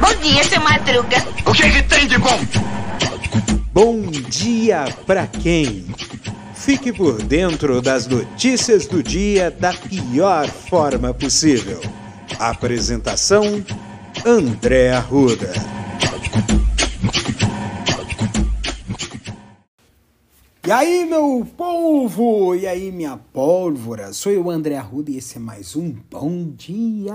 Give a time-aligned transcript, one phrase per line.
[0.00, 1.16] Bom dia, seu Madruga.
[1.44, 2.38] O que, que tem de bom?
[3.72, 5.84] Bom dia pra quem?
[6.54, 11.80] Fique por dentro das notícias do dia da pior forma possível.
[12.38, 13.64] Apresentação:
[14.24, 15.52] André Arruda.
[20.66, 22.52] E aí, meu povo!
[22.56, 24.12] E aí, minha pólvora?
[24.12, 27.14] Sou eu, André Arruda, e esse é mais um Bom Dia!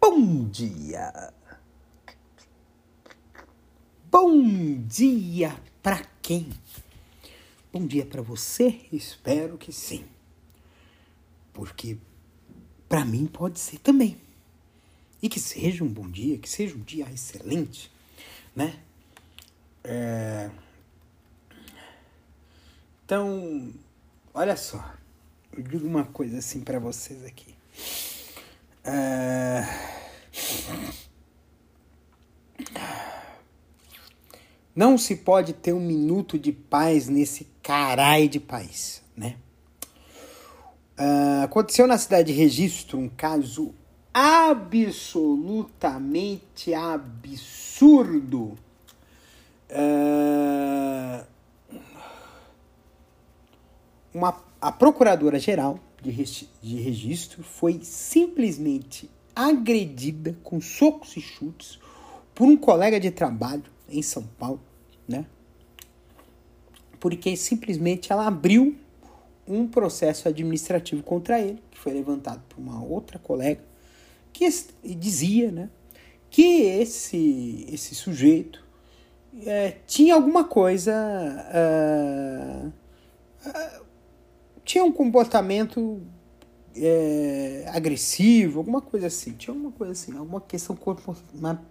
[0.00, 1.34] Bom dia!
[4.10, 4.42] Bom
[4.88, 6.48] dia pra quem?
[7.70, 8.80] Bom dia pra você?
[8.90, 10.06] Espero que sim.
[11.52, 11.98] Porque
[12.88, 14.16] pra mim pode ser também.
[15.20, 17.92] E que seja um bom dia, que seja um dia excelente,
[18.56, 18.80] né?
[19.84, 20.50] É...
[23.12, 23.68] Então,
[24.32, 24.82] olha só.
[25.54, 27.54] Eu digo uma coisa assim pra vocês aqui.
[28.82, 29.62] É...
[34.74, 39.36] Não se pode ter um minuto de paz nesse carai de país, né?
[40.98, 43.74] Uh, aconteceu na cidade de Registro um caso
[44.14, 48.56] absolutamente absurdo.
[49.68, 51.30] Uh,
[54.14, 56.12] uma, a procuradora-geral de,
[56.60, 61.78] de registro foi simplesmente agredida com socos e chutes
[62.34, 64.60] por um colega de trabalho em São Paulo,
[65.06, 65.24] né?
[66.98, 68.76] Porque simplesmente ela abriu
[69.46, 73.60] um processo administrativo contra ele, que foi levantado por uma outra colega,
[74.32, 74.48] que
[74.96, 75.68] dizia, né,
[76.30, 78.64] que esse esse sujeito
[79.44, 80.92] é, tinha alguma coisa
[81.54, 82.68] uh,
[83.48, 83.84] uh,
[84.64, 86.00] tinha um comportamento
[86.76, 89.32] é, agressivo, alguma coisa assim.
[89.32, 90.76] Tinha alguma coisa assim, alguma questão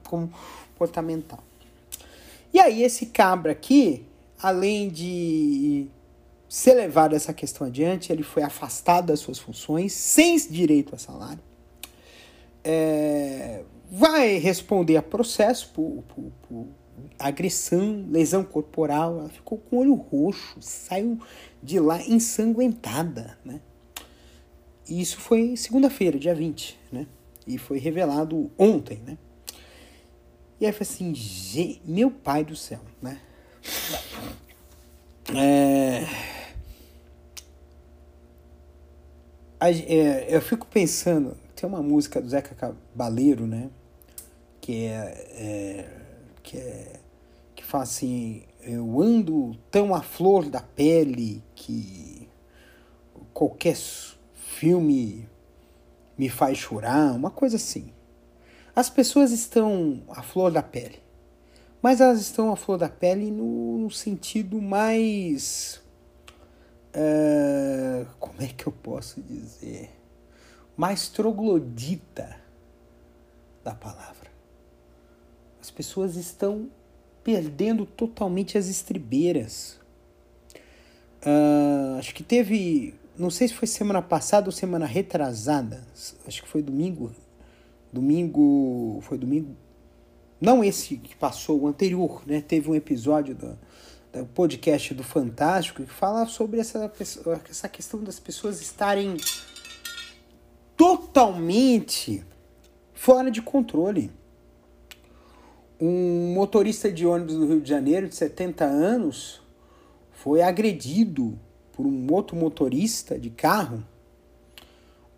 [0.04, 1.44] comportamental.
[2.54, 4.06] E aí esse cabra aqui,
[4.42, 5.88] além de
[6.50, 11.40] ser levado essa questão adiante, ele foi afastado das suas funções, sem direito a salário.
[12.64, 16.68] É, vai responder a processo por, por, por
[17.20, 19.20] agressão, lesão corporal.
[19.20, 21.20] Ela ficou com o olho roxo, saiu
[21.62, 23.60] de lá ensanguentada, né?
[24.88, 27.08] E isso foi segunda-feira, dia 20, né?
[27.48, 29.18] E foi revelado ontem, né?
[30.60, 33.20] E aí foi assim, meu pai do céu, né?
[35.34, 36.06] É...
[39.60, 40.36] é...
[40.36, 43.70] Eu fico pensando, tem uma música do Zeca Cabaleiro, né?
[44.60, 46.01] Que é, é,
[46.42, 47.00] que é
[47.56, 52.28] que fala assim, eu ando tão à flor da pele que
[53.34, 53.76] qualquer
[54.34, 55.28] filme
[56.18, 57.92] me faz chorar, uma coisa assim.
[58.76, 61.00] As pessoas estão à flor da pele,
[61.82, 65.82] mas elas estão à flor da pele no, sentido mais.
[66.96, 69.90] Uh, como é que eu posso dizer?
[70.78, 72.38] Mais troglodita
[73.64, 74.21] da palavra.
[75.62, 76.70] As pessoas estão
[77.24, 79.80] perdendo totalmente as estribeiras.
[81.24, 85.86] Uh, acho que teve não sei se foi semana passada ou semana retrasada,
[86.26, 87.12] acho que foi domingo,
[87.94, 89.56] domingo, foi domingo,
[90.40, 92.42] não esse que passou, o anterior, né?
[92.42, 93.58] Teve um episódio do,
[94.34, 96.92] podcast do Fantástico que fala sobre essa,
[97.50, 99.18] essa questão das pessoas estarem
[100.76, 102.26] totalmente
[102.94, 104.12] fora de controle.
[105.82, 109.42] Um motorista de ônibus do Rio de Janeiro, de 70 anos,
[110.12, 111.38] foi agredido
[111.74, 113.84] por um outro motorista de carro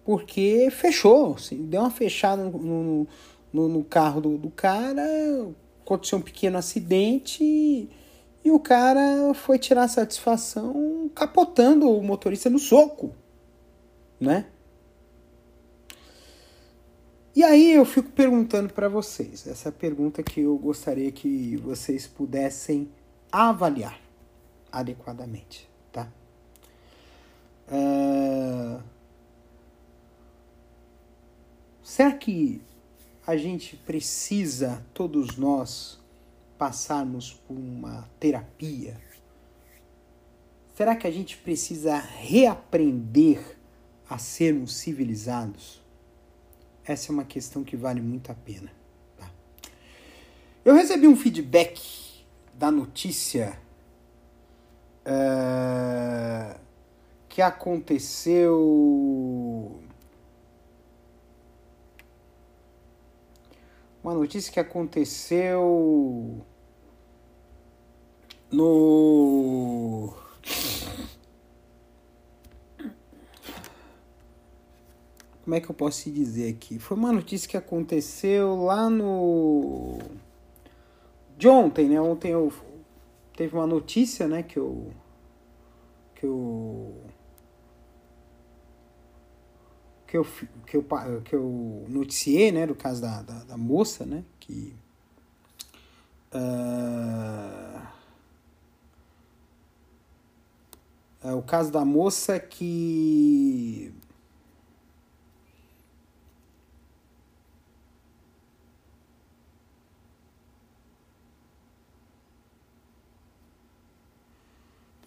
[0.04, 3.08] porque fechou, assim, deu uma fechada no,
[3.52, 5.04] no, no carro do, do, cara,
[5.82, 7.90] aconteceu um pequeno acidente e,
[8.44, 13.12] e o cara foi tirar satisfação capotando o motorista no soco,
[14.20, 14.46] né?
[17.36, 22.90] E aí eu fico perguntando para vocês, essa pergunta que eu gostaria que vocês pudessem
[23.32, 24.00] avaliar
[24.72, 25.74] adequadamente.
[27.68, 28.82] Uh...
[31.82, 32.62] Será que
[33.26, 36.00] a gente precisa, todos nós,
[36.58, 39.00] passarmos por uma terapia?
[40.76, 43.58] Será que a gente precisa reaprender
[44.10, 45.83] a sermos civilizados?
[46.86, 48.70] Essa é uma questão que vale muito a pena.
[49.18, 49.30] Tá?
[50.66, 53.58] Eu recebi um feedback da notícia
[55.06, 56.60] uh,
[57.30, 58.52] que aconteceu.
[64.04, 66.46] Uma notícia que aconteceu
[68.52, 70.14] no.
[75.44, 76.80] Como é que eu posso dizer aqui?
[76.80, 80.00] Foi uma notícia que aconteceu lá no
[81.38, 82.00] de ontem, né?
[82.00, 82.52] Ontem eu
[83.36, 84.92] teve uma notícia, né, que eu
[86.16, 86.96] que eu
[90.08, 90.24] que eu,
[90.68, 94.76] que eu, que eu noticiei, né, do caso da, da, da moça, né, que
[96.32, 97.88] uh,
[101.24, 103.92] é o caso da moça que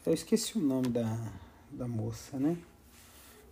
[0.06, 1.18] Eu esqueci o nome da,
[1.72, 2.56] da moça, né?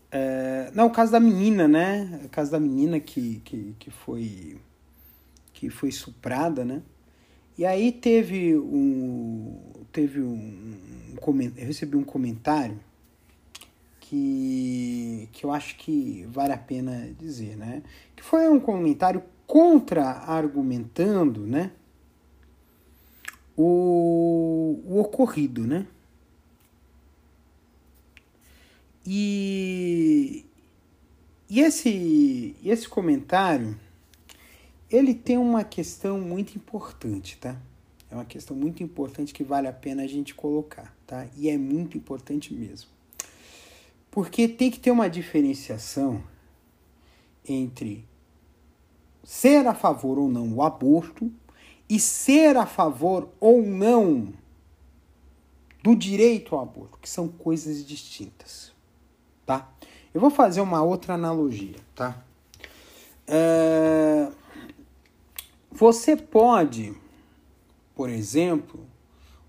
[0.08, 2.20] É, não, o caso da menina, né?
[2.24, 4.56] O caso da menina que, que, que foi
[5.52, 6.80] que foi suprada, né?
[7.58, 9.60] E aí teve um
[9.90, 12.78] teve um, um eu recebi um comentário
[13.98, 17.82] que que eu acho que vale a pena dizer, né?
[18.14, 21.72] Que foi um comentário contra-argumentando, né?
[23.56, 25.88] O, o ocorrido, né?
[29.06, 30.46] E,
[31.48, 33.78] e esse, esse comentário,
[34.90, 37.60] ele tem uma questão muito importante, tá?
[38.10, 41.26] É uma questão muito importante que vale a pena a gente colocar, tá?
[41.36, 42.88] E é muito importante mesmo.
[44.10, 46.22] Porque tem que ter uma diferenciação
[47.46, 48.04] entre
[49.22, 51.30] ser a favor ou não do aborto
[51.88, 54.32] e ser a favor ou não
[55.82, 58.73] do direito ao aborto, que são coisas distintas
[59.46, 59.68] tá?
[60.12, 62.16] Eu vou fazer uma outra analogia, tá?
[63.26, 64.28] É...
[65.70, 66.94] Você pode,
[67.94, 68.86] por exemplo,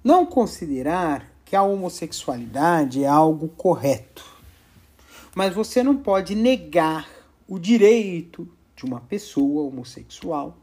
[0.03, 4.25] não considerar que a homossexualidade é algo correto,
[5.35, 7.07] mas você não pode negar
[7.47, 10.57] o direito de uma pessoa homossexual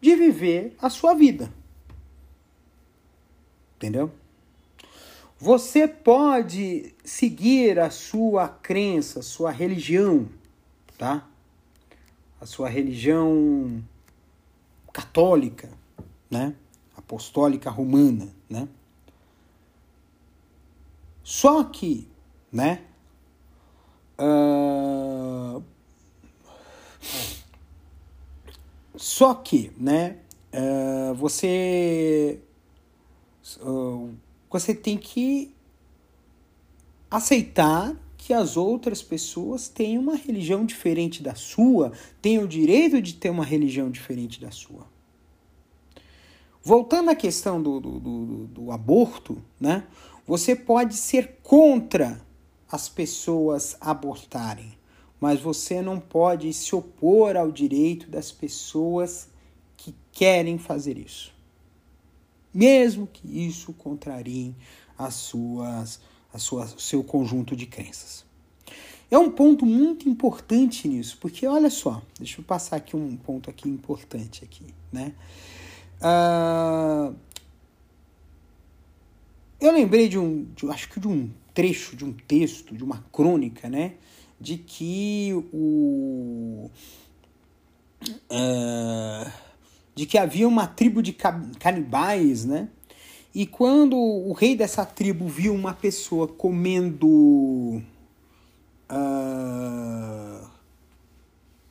[0.00, 1.52] de viver a sua vida.
[3.76, 4.10] Entendeu?
[5.38, 10.30] Você pode seguir a sua crença, sua religião,
[10.96, 11.28] tá?
[12.40, 13.84] A sua religião
[14.92, 15.70] católica,
[16.30, 16.54] né?
[16.96, 18.66] Apostólica romana, né?
[21.22, 22.08] Só que,
[22.50, 22.82] né?
[24.18, 25.62] Uh,
[28.96, 30.16] só que, né?
[30.54, 32.40] Uh, você
[33.60, 34.14] uh,
[34.50, 35.54] você tem que
[37.10, 43.14] aceitar que as outras pessoas têm uma religião diferente da sua, têm o direito de
[43.14, 44.86] ter uma religião diferente da sua.
[46.62, 49.84] Voltando à questão do, do, do, do aborto, né?
[50.26, 52.20] Você pode ser contra
[52.68, 54.72] as pessoas abortarem,
[55.20, 59.28] mas você não pode se opor ao direito das pessoas
[59.76, 61.35] que querem fazer isso
[62.56, 64.54] mesmo que isso contrarie
[64.96, 66.00] as suas,
[66.32, 68.24] as suas, seu conjunto de crenças.
[69.10, 73.50] É um ponto muito importante nisso, porque olha só, deixa eu passar aqui um ponto
[73.50, 75.14] aqui importante aqui, né?
[76.00, 77.14] Uh,
[79.60, 83.04] eu lembrei de um, de, acho que de um trecho de um texto, de uma
[83.12, 83.96] crônica, né?
[84.40, 86.70] De que o
[88.30, 89.30] uh,
[89.96, 91.16] de que havia uma tribo de
[91.58, 92.68] canibais, né?
[93.34, 97.82] E quando o rei dessa tribo viu uma pessoa comendo.
[98.88, 100.46] Uh,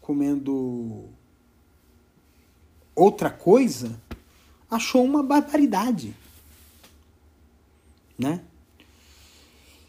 [0.02, 1.06] comendo
[2.96, 4.00] outra coisa,
[4.70, 6.14] achou uma barbaridade.
[8.18, 8.42] Né?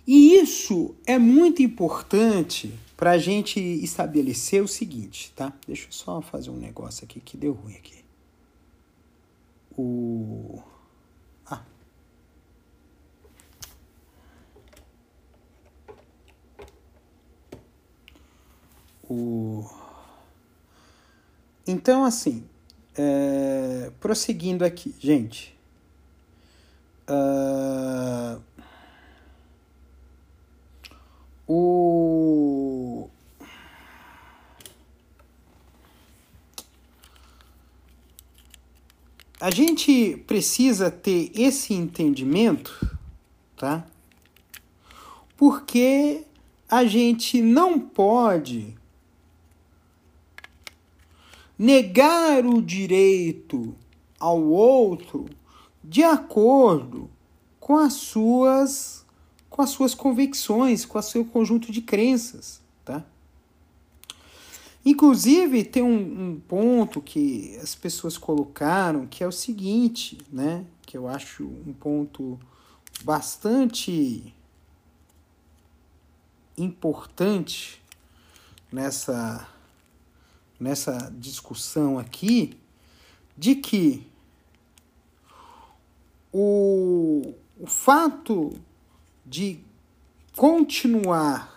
[0.06, 5.52] E isso é muito importante para a gente estabelecer o seguinte, tá?
[5.66, 8.05] Deixa eu só fazer um negócio aqui que deu ruim aqui
[9.76, 10.62] o.
[11.46, 11.62] Ah.
[19.08, 19.64] O.
[21.66, 22.44] Então, assim,
[22.96, 23.90] é...
[24.00, 25.56] prosseguindo aqui, gente.
[27.08, 28.40] Uh...
[31.48, 32.75] O
[39.46, 42.98] a gente precisa ter esse entendimento,
[43.56, 43.86] tá?
[45.36, 46.24] Porque
[46.68, 48.76] a gente não pode
[51.56, 53.72] negar o direito
[54.18, 55.26] ao outro
[55.84, 57.08] de acordo
[57.60, 59.06] com as suas
[59.48, 63.04] com as suas convicções, com o seu conjunto de crenças, tá?
[64.86, 70.64] Inclusive tem um, um, ponto que as pessoas colocaram que é o seguinte, né?
[70.82, 72.38] Que eu acho um ponto
[73.02, 74.32] bastante
[76.56, 77.82] importante
[78.70, 79.48] nessa
[80.58, 82.56] nessa discussão aqui
[83.36, 84.06] de que
[86.32, 88.52] o, o fato
[89.24, 89.58] de
[90.36, 91.55] continuar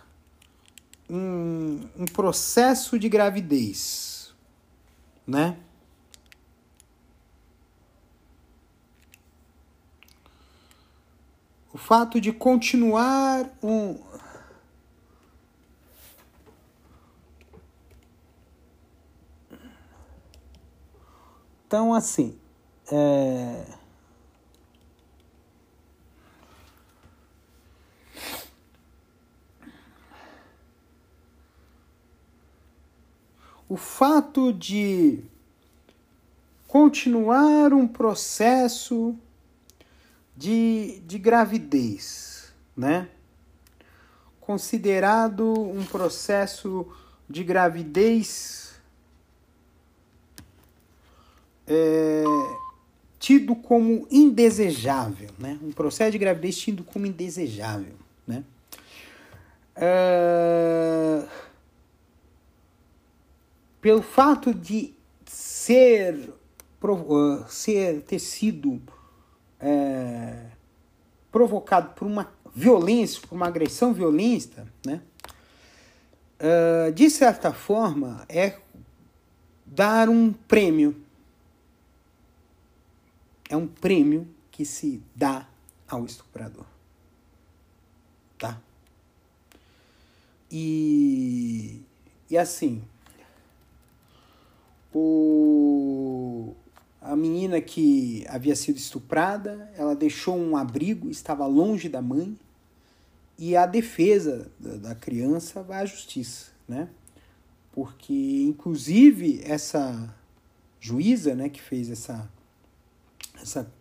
[1.10, 4.34] um, um processo de gravidez,
[5.26, 5.58] né?
[11.74, 13.98] O fato de continuar um,
[21.70, 22.36] Então, assim,
[22.92, 23.64] é...
[33.70, 35.20] o fato de
[36.68, 39.16] continuar um processo
[40.36, 43.08] de, de gravidez, né?
[44.42, 46.88] Considerado um processo
[47.30, 48.74] de gravidez
[51.68, 52.24] é,
[53.20, 55.60] tido como indesejável, né?
[55.62, 57.94] Um processo de gravidez tido como indesejável,
[58.26, 58.44] né?
[59.76, 61.28] É,
[63.82, 64.94] pelo fato de
[65.26, 66.34] ser,
[67.48, 68.82] ser ter sido
[69.60, 70.46] é,
[71.32, 75.02] provocado por uma violência, por uma agressão violenta, né?
[76.42, 78.58] Uh, de certa forma, é
[79.66, 80.96] dar um prêmio
[83.50, 85.48] é um prêmio que se dá
[85.88, 86.66] ao estuprador.
[88.38, 88.62] Tá?
[90.52, 91.82] E,
[92.30, 92.84] e assim,
[97.02, 102.38] a menina que havia sido estuprada, ela deixou um abrigo, estava longe da mãe,
[103.38, 106.90] e a defesa da, da criança vai à justiça, né?
[107.72, 110.14] Porque, inclusive, essa
[110.80, 112.30] juíza, né, que fez essa
[113.42, 113.72] essa,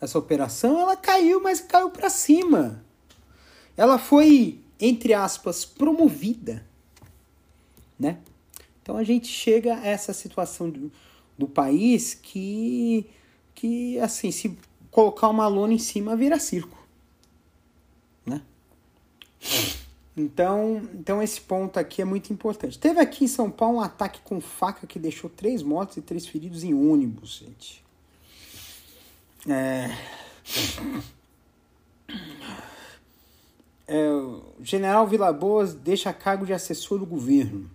[0.00, 2.82] essa operação, ela caiu, mas caiu para cima.
[3.76, 6.64] Ela foi, entre aspas, promovida,
[7.98, 8.18] né?
[8.84, 10.92] Então a gente chega a essa situação do,
[11.38, 13.06] do país que,
[13.54, 14.58] que, assim, se
[14.90, 16.76] colocar uma lona em cima, vira circo,
[18.26, 18.42] né?
[20.14, 22.78] Então, então esse ponto aqui é muito importante.
[22.78, 26.26] Teve aqui em São Paulo um ataque com faca que deixou três mortos e três
[26.26, 27.82] feridos em ônibus, gente.
[29.48, 29.96] É...
[33.86, 37.70] É, o general Vila Boas deixa cargo de assessor do governo.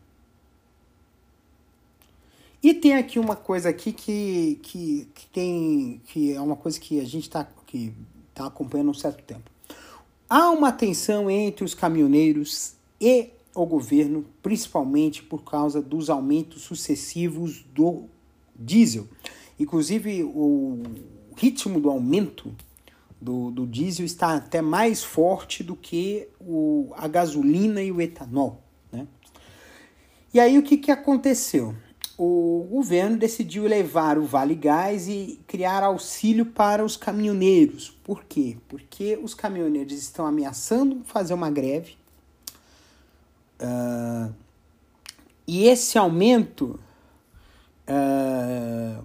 [2.62, 7.00] E tem aqui uma coisa aqui que, que, que tem que é uma coisa que
[7.00, 7.48] a gente está
[8.34, 9.50] tá acompanhando há um certo tempo.
[10.30, 17.66] Há uma tensão entre os caminhoneiros e o governo, principalmente por causa dos aumentos sucessivos
[17.74, 18.04] do
[18.56, 19.08] diesel.
[19.60, 20.84] Inclusive o
[21.36, 22.54] ritmo do aumento
[23.20, 28.62] do, do diesel está até mais forte do que o, a gasolina e o etanol.
[28.92, 29.08] Né?
[30.34, 31.76] E aí o que, que aconteceu?
[32.18, 37.90] O governo decidiu elevar o Vale Gás e criar auxílio para os caminhoneiros.
[38.04, 38.58] Por quê?
[38.68, 41.98] Porque os caminhoneiros estão ameaçando fazer uma greve.
[43.60, 44.34] Uh,
[45.48, 46.80] e esse aumento
[47.90, 49.04] uh,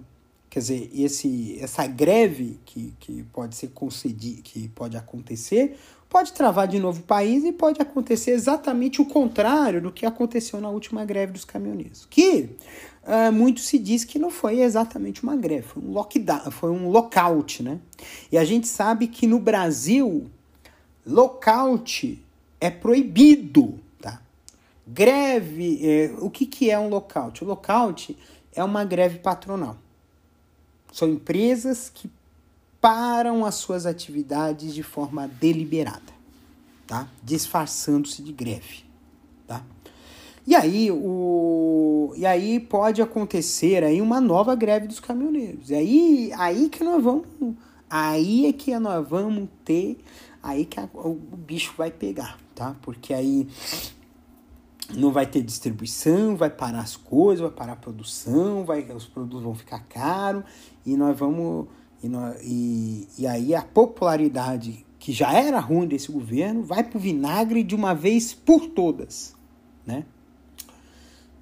[0.55, 5.77] Quer dizer, esse, essa greve que, que pode ser concedida, que pode acontecer,
[6.15, 10.61] pode travar de novo o país e pode acontecer exatamente o contrário do que aconteceu
[10.61, 12.07] na última greve dos caminhoneiros.
[12.09, 12.51] Que
[13.03, 16.87] uh, muito se diz que não foi exatamente uma greve, foi um lockdown, foi um
[16.87, 17.81] lockout, né?
[18.31, 20.31] E a gente sabe que no Brasil,
[21.05, 22.23] lockout
[22.61, 24.21] é proibido, tá?
[24.87, 27.43] Greve, é, o que, que é um lockout?
[27.43, 28.17] O lockout
[28.53, 29.75] é uma greve patronal.
[30.93, 32.09] São empresas que
[32.85, 36.13] param as suas atividades de forma deliberada,
[36.85, 37.07] tá?
[37.23, 38.83] Disfarçando-se de greve,
[39.47, 39.63] tá?
[40.45, 45.71] E aí, o, e aí pode acontecer aí uma nova greve dos caminhoneiros.
[45.71, 47.25] E aí, aí que nós vamos,
[47.89, 49.97] aí é que nós vamos ter,
[50.43, 52.75] aí que a, o bicho vai pegar, tá?
[52.83, 53.47] Porque aí
[54.93, 59.41] não vai ter distribuição, vai parar as coisas, vai parar a produção, vai, os produtos
[59.41, 60.43] vão ficar caros
[60.85, 61.67] e nós vamos.
[62.05, 66.97] E, nós, e, e aí a popularidade que já era ruim desse governo vai para
[66.97, 69.35] o vinagre de uma vez por todas.
[69.85, 70.05] Né?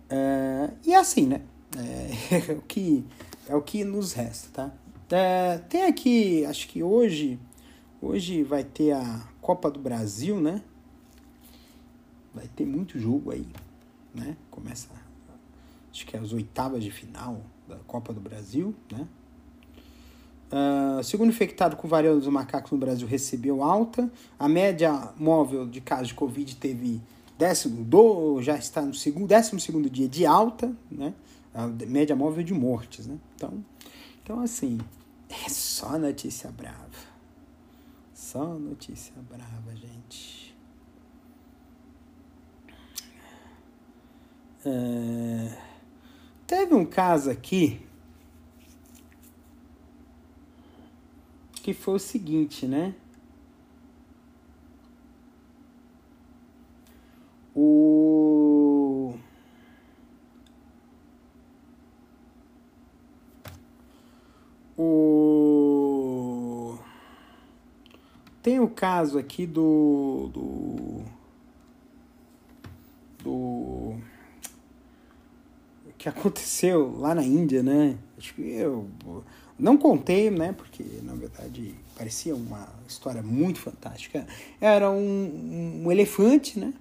[0.09, 1.41] É, e é assim, né?
[1.77, 3.03] É, é, o que,
[3.47, 4.71] é o que nos resta, tá?
[5.15, 7.37] É, tem aqui, acho que hoje,
[8.01, 10.61] hoje vai ter a Copa do Brasil, né?
[12.33, 13.47] vai ter muito jogo aí,
[14.13, 14.35] né?
[14.49, 14.89] Começa,
[15.91, 19.07] acho que é as oitavas de final da Copa do Brasil, né?
[20.53, 24.07] Uh, segundo infectado com varíola dos macacos no Brasil recebeu alta.
[24.37, 27.01] A média móvel de casos de Covid teve
[27.39, 31.15] décimo, do, já está no segundo, décimo segundo dia de alta, né?
[31.55, 33.17] A média móvel de mortes, né?
[33.35, 33.65] Então,
[34.21, 34.79] então assim,
[35.27, 36.77] é só notícia brava.
[38.13, 40.55] Só notícia brava, gente.
[44.63, 45.57] É...
[46.45, 47.81] Teve um caso aqui
[51.63, 52.93] que foi o seguinte, né?
[57.55, 59.15] O
[64.77, 66.77] o
[68.41, 71.05] tem o caso aqui do do
[73.23, 73.95] do
[75.97, 77.97] que aconteceu lá na Índia, né?
[78.17, 78.89] Acho que eu
[79.57, 80.51] não contei, né?
[80.53, 84.25] Porque na verdade parecia uma história muito fantástica.
[84.59, 86.73] Era um, um elefante, né?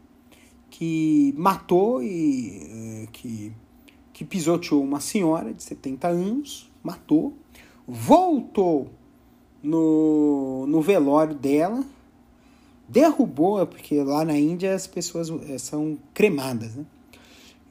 [0.70, 3.52] Que matou e eh, que,
[4.12, 7.34] que pisoteou uma senhora de 70 anos, matou,
[7.86, 8.90] voltou
[9.62, 11.84] no, no velório dela,
[12.88, 16.86] derrubou, porque lá na Índia as pessoas eh, são cremadas, né?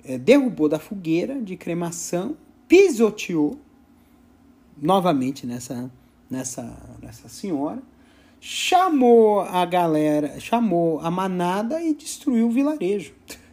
[0.03, 2.35] é, derrubou da fogueira de cremação,
[2.67, 3.57] pisoteou
[4.81, 5.91] novamente nessa,
[6.29, 7.81] nessa, nessa senhora,
[8.39, 13.13] chamou a galera, chamou a manada e destruiu o vilarejo.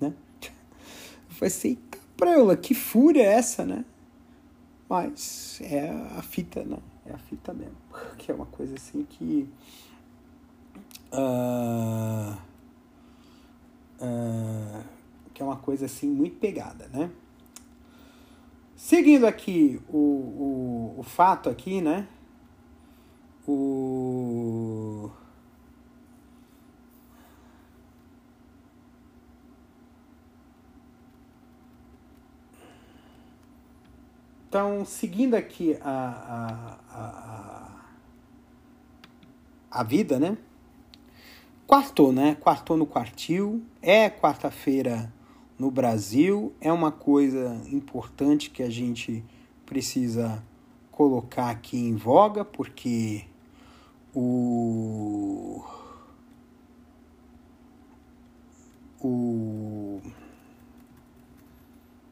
[0.00, 0.12] Né?
[1.30, 1.78] Foi assim,
[2.16, 3.84] preula, que fúria é essa, né?
[4.88, 6.78] Mas é a fita, né?
[7.06, 7.76] É a fita mesmo.
[8.18, 9.48] Que é uma coisa assim que.
[11.12, 12.36] Uh,
[14.00, 14.84] uh,
[15.32, 17.10] que é uma coisa assim muito pegada, né?
[18.88, 22.08] Seguindo aqui o, o, o fato aqui, né?
[23.46, 25.10] O...
[34.48, 37.80] Então, seguindo aqui a, a, a,
[39.70, 40.38] a vida, né?
[41.66, 42.38] Quartou, né?
[42.40, 43.62] Quartou no quartil.
[43.82, 45.12] É quarta-feira
[45.58, 49.24] no Brasil é uma coisa importante que a gente
[49.66, 50.42] precisa
[50.92, 53.24] colocar aqui em voga, porque
[54.14, 55.62] o.
[59.00, 60.00] O.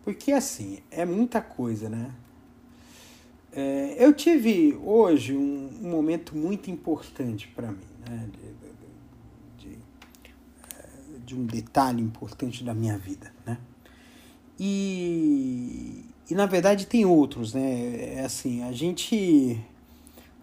[0.05, 2.13] Porque assim, é muita coisa, né?
[3.53, 7.79] É, eu tive hoje um, um momento muito importante para mim,
[8.09, 8.29] né?
[11.27, 13.59] De um detalhe importante da minha vida, né?
[14.59, 18.15] E, e na verdade tem outros, né?
[18.15, 19.61] É assim, a gente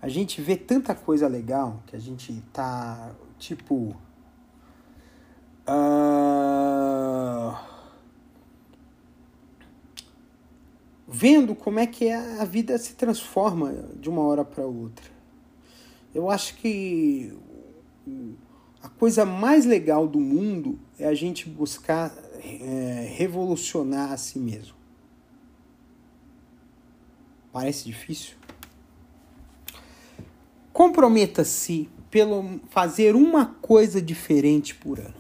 [0.02, 3.96] a gente vê tanta coisa legal que a gente tá tipo
[5.66, 7.56] uh,
[11.08, 15.14] vendo como é que a vida se transforma de uma hora para outra.
[16.14, 17.34] Eu acho que
[18.84, 24.76] a coisa mais legal do mundo é a gente buscar é, revolucionar a si mesmo.
[27.54, 28.36] Parece difícil?
[30.74, 35.16] Comprometa-se pelo fazer uma coisa diferente por ano.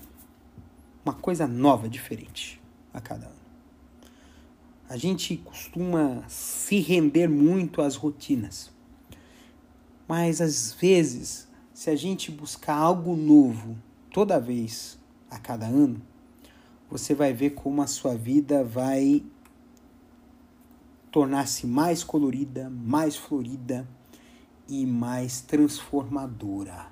[1.05, 2.61] Uma coisa nova, diferente
[2.93, 3.43] a cada ano.
[4.89, 8.71] A gente costuma se render muito às rotinas.
[10.05, 11.47] Mas às vezes
[11.83, 13.75] se a gente buscar algo novo
[14.09, 14.97] toda vez,
[15.29, 16.01] a cada ano,
[16.89, 19.21] você vai ver como a sua vida vai
[21.11, 23.85] tornar-se mais colorida, mais florida
[24.65, 26.87] e mais transformadora.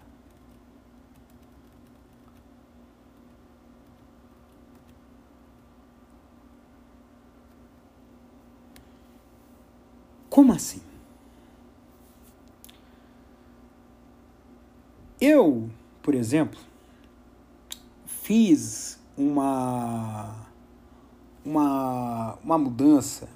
[10.30, 10.91] Como assim?
[15.22, 15.70] Eu,
[16.02, 16.60] por exemplo,
[18.08, 20.50] fiz uma
[21.46, 23.30] uma, uma mudança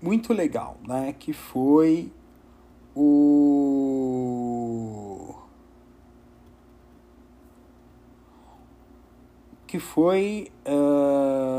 [0.00, 1.12] muito legal, né?
[1.18, 2.10] Que foi
[2.94, 3.74] o
[9.66, 11.53] que foi uh...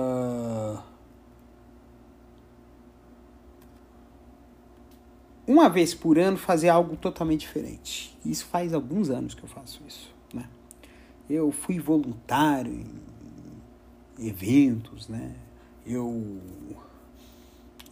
[5.55, 8.17] uma vez por ano fazer algo totalmente diferente.
[8.25, 10.47] Isso faz alguns anos que eu faço isso, né?
[11.29, 12.73] Eu fui voluntário
[14.19, 15.33] em eventos, né?
[15.85, 16.41] Eu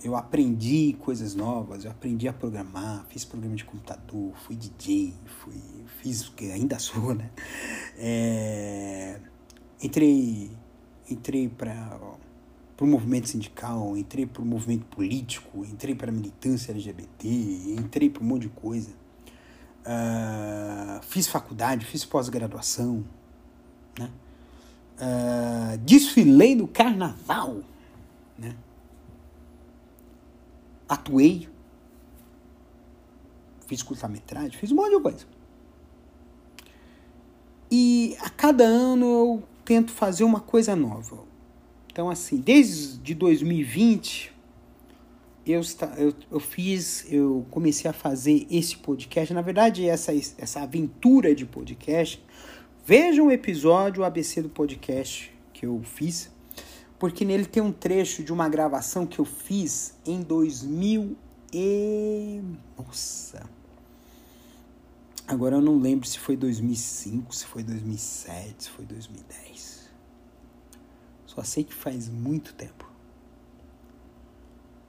[0.04, 5.56] eu aprendi coisas novas, eu aprendi a programar, fiz programa de computador, fui DJ, fui,
[6.02, 7.30] fiz que ainda sou, né?
[7.98, 9.22] É,
[9.82, 10.52] entrei
[11.10, 11.98] entrei para
[12.86, 17.28] o movimento sindical, entrei para o movimento político, entrei para a militância LGBT,
[17.78, 18.92] entrei para um monte de coisa.
[19.86, 23.04] Uh, fiz faculdade, fiz pós-graduação,
[24.00, 24.10] né?
[24.96, 27.62] Uh, desfilei no carnaval,
[28.38, 28.56] né?
[30.88, 31.50] atuei,
[33.68, 35.26] fiz curta-metragem, fiz um monte de coisa.
[37.70, 41.33] E a cada ano eu tento fazer uma coisa nova.
[41.94, 44.34] Então, assim, desde 2020,
[45.48, 45.62] eu,
[45.98, 49.34] eu, eu fiz, eu comecei a fazer esse podcast.
[49.34, 52.22] Na verdade, essa, essa aventura de podcast.
[52.86, 56.34] Veja um episódio, ABC do podcast que eu fiz
[57.04, 61.18] porque nele tem um trecho de uma gravação que eu fiz em 2000
[61.52, 62.42] e
[62.78, 63.44] nossa.
[65.28, 69.53] Agora eu não lembro se foi 2005, se foi 2007, se foi 2010.
[71.34, 72.90] Só sei que faz muito tempo.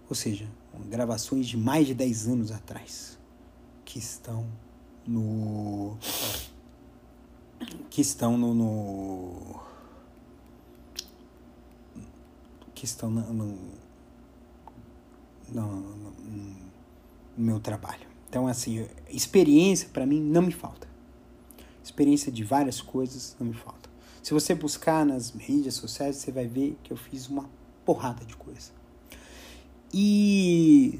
[0.08, 0.46] Ou seja,
[0.90, 3.18] gravações de mais de 10 anos atrás
[3.84, 4.46] que estão
[5.06, 5.96] no
[7.88, 9.60] que estão no, no
[12.74, 13.58] questão no, no,
[15.48, 16.56] no, no
[17.38, 18.06] meu trabalho.
[18.28, 20.86] Então, assim, experiência para mim não me falta.
[21.82, 23.83] Experiência de várias coisas não me falta.
[24.24, 27.46] Se você buscar nas mídias sociais, você vai ver que eu fiz uma
[27.84, 28.70] porrada de coisa.
[29.92, 30.98] E,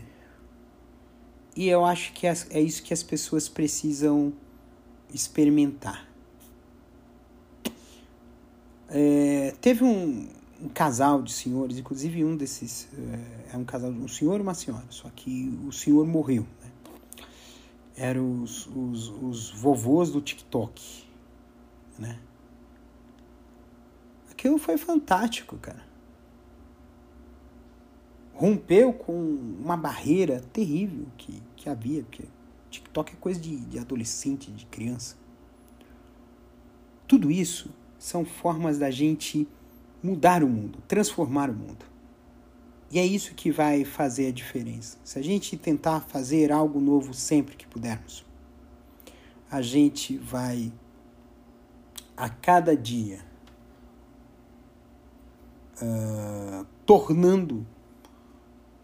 [1.57, 4.31] e eu acho que é, isso que as pessoas precisam
[5.11, 6.07] experimentar.
[8.91, 10.29] É, teve um,
[10.61, 12.89] um casal de senhores, inclusive um desses
[13.51, 16.47] é, é um casal, um senhor e uma senhora, só que o senhor morreu.
[16.63, 16.71] Né?
[17.97, 21.07] Eram os, os, os vovôs do TikTok,
[21.99, 22.19] né?
[24.45, 25.83] Aquilo foi fantástico, cara.
[28.35, 32.25] Rompeu com uma barreira terrível que, que havia, porque
[32.69, 35.17] TikTok é coisa de, de adolescente, de criança.
[37.09, 39.49] Tudo isso são formas da gente
[40.03, 41.87] mudar o mundo, transformar o mundo.
[42.91, 44.99] E é isso que vai fazer a diferença.
[45.03, 48.27] Se a gente tentar fazer algo novo sempre que pudermos,
[49.51, 50.71] a gente vai
[52.15, 53.33] a cada dia
[55.85, 57.67] uh, tornando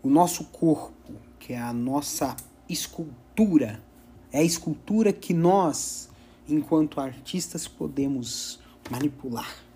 [0.02, 2.36] o nosso corpo, que é a nossa
[2.68, 3.82] escultura,
[4.32, 6.08] é a escultura que nós,
[6.48, 8.60] enquanto artistas, podemos
[8.90, 9.70] manipular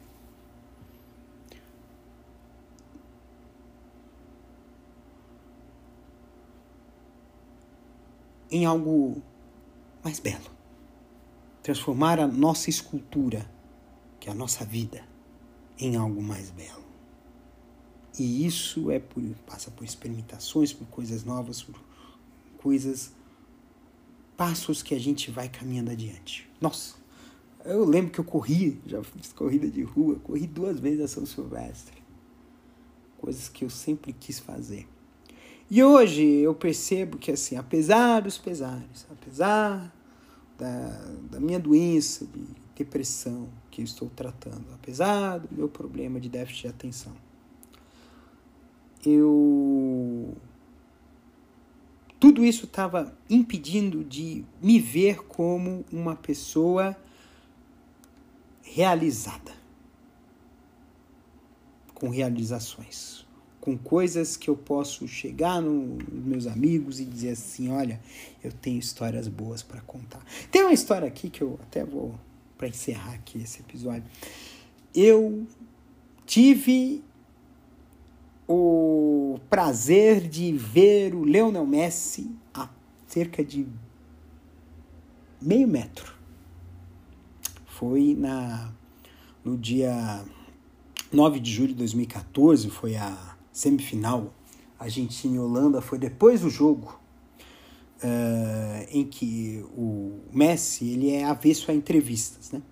[8.54, 9.20] em algo
[10.02, 10.54] mais belo.
[11.60, 13.50] Transformar a nossa escultura,
[14.20, 15.04] que é a nossa vida,
[15.76, 16.83] em algo mais belo.
[18.18, 21.74] E isso é por, passa por experimentações, por coisas novas, por
[22.58, 23.12] coisas,
[24.36, 26.48] passos que a gente vai caminhando adiante.
[26.60, 26.94] Nossa,
[27.64, 31.26] eu lembro que eu corri, já fiz corrida de rua, corri duas vezes a São
[31.26, 32.02] Silvestre.
[33.18, 34.86] Coisas que eu sempre quis fazer.
[35.70, 39.92] E hoje eu percebo que, assim, apesar dos pesares, apesar
[40.58, 40.88] da,
[41.30, 42.46] da minha doença de
[42.76, 47.12] depressão que eu estou tratando, apesar do meu problema de déficit de atenção,
[49.06, 50.34] eu.
[52.18, 56.96] Tudo isso estava impedindo de me ver como uma pessoa
[58.62, 59.52] realizada,
[61.94, 63.24] com realizações
[63.64, 67.98] com coisas que eu posso chegar nos meus amigos e dizer assim, olha,
[68.42, 70.22] eu tenho histórias boas para contar.
[70.50, 72.14] Tem uma história aqui que eu até vou
[72.58, 74.04] para encerrar aqui esse episódio.
[74.94, 75.46] Eu
[76.26, 77.02] tive
[78.48, 82.68] o prazer de ver o Leonel Messi a
[83.06, 83.66] cerca de
[85.40, 86.14] meio metro.
[87.66, 88.72] Foi na
[89.44, 90.24] no dia
[91.12, 94.32] 9 de julho de 2014, foi a semifinal
[94.78, 96.98] Argentina e Holanda, foi depois do jogo
[98.02, 102.62] uh, em que o Messi ele é avesso a entrevistas, né?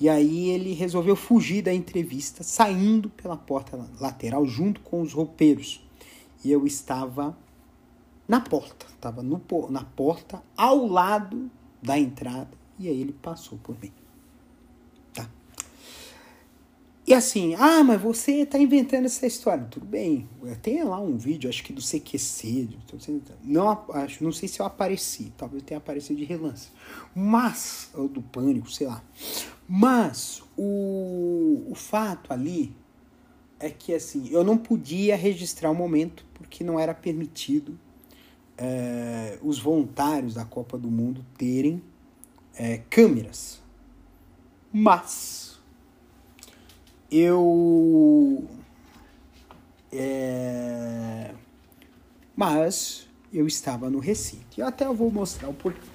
[0.00, 5.84] E aí ele resolveu fugir da entrevista, saindo pela porta lateral junto com os roupeiros.
[6.44, 7.36] E eu estava
[8.26, 11.50] na porta, estava no, na porta ao lado
[11.82, 13.92] da entrada e aí ele passou por mim.
[15.12, 15.28] Tá?
[17.04, 19.66] E assim, ah, mas você está inventando essa história.
[19.68, 20.28] Tudo bem,
[20.62, 22.68] tem lá um vídeo, acho que do CQC,
[23.42, 26.68] não, acho, não sei se eu apareci, talvez tenha aparecido de relance,
[27.12, 29.02] mas, ou do pânico, sei lá.
[29.68, 32.72] Mas o, o fato ali
[33.58, 37.78] é que assim, eu não podia registrar o momento porque não era permitido
[38.56, 41.82] é, os voluntários da Copa do Mundo terem
[42.54, 43.60] é, câmeras.
[44.72, 45.51] Mas
[47.12, 48.44] eu.
[49.92, 51.30] É,
[52.34, 54.58] mas eu estava no recinto.
[54.58, 55.91] E até eu vou mostrar o porquê.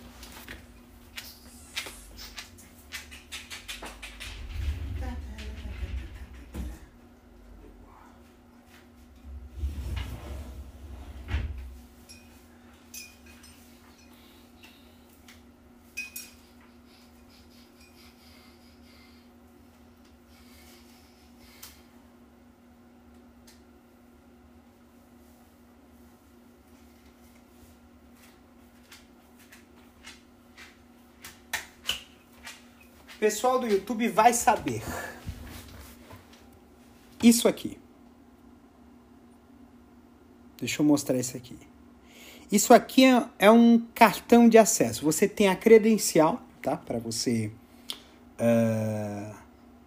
[33.19, 34.83] Pessoal do YouTube vai saber.
[37.21, 37.77] Isso aqui.
[40.59, 41.57] Deixa eu mostrar isso aqui.
[42.51, 45.03] Isso aqui é, é um cartão de acesso.
[45.03, 46.77] Você tem a credencial, tá?
[46.77, 47.51] Para você
[48.39, 49.35] uh,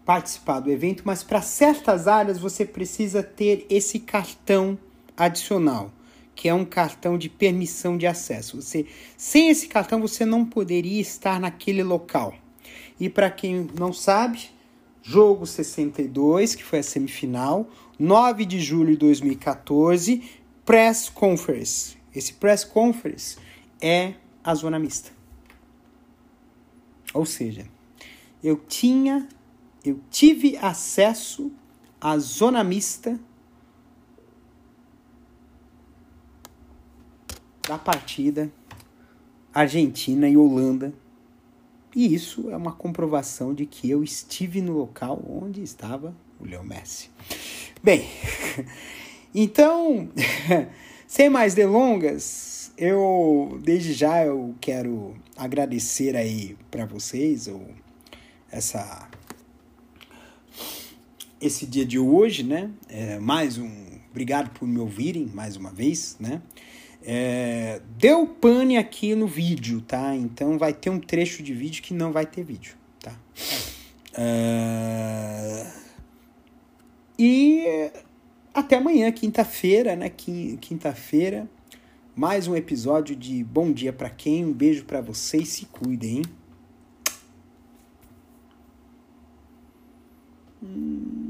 [0.04, 4.78] participar do evento, mas para certas áreas você precisa ter esse cartão
[5.16, 5.90] adicional,
[6.34, 8.60] que é um cartão de permissão de acesso.
[8.60, 12.34] Você, sem esse cartão, você não poderia estar naquele local.
[12.98, 14.50] E para quem não sabe,
[15.02, 20.22] jogo 62, que foi a semifinal, 9 de julho de 2014,
[20.64, 21.96] press conference.
[22.14, 23.36] Esse press conference
[23.80, 25.10] é a zona mista.
[27.12, 27.66] Ou seja,
[28.42, 29.28] eu tinha,
[29.84, 31.50] eu tive acesso
[32.00, 33.18] à zona mista
[37.68, 38.50] da partida
[39.52, 40.94] Argentina e Holanda
[41.94, 46.62] e isso é uma comprovação de que eu estive no local onde estava o Leo
[46.62, 47.10] Messi.
[47.82, 48.06] Bem,
[49.34, 50.08] então,
[51.06, 57.66] sem mais delongas, eu desde já eu quero agradecer aí para vocês ou
[58.50, 59.08] essa
[61.40, 62.70] esse dia de hoje, né?
[62.88, 63.70] É, mais um
[64.10, 66.42] obrigado por me ouvirem mais uma vez, né?
[67.02, 70.14] É, deu pane aqui no vídeo, tá?
[70.14, 73.12] Então vai ter um trecho de vídeo que não vai ter vídeo, tá?
[74.12, 75.66] É,
[77.18, 77.90] e
[78.52, 80.10] até amanhã, quinta-feira, né?
[80.10, 81.48] Quinta-feira,
[82.14, 84.44] mais um episódio de Bom Dia para quem.
[84.44, 86.22] Um beijo para vocês, se cuidem, hein?
[90.62, 91.29] Hum...